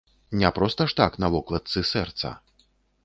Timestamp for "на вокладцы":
1.23-1.85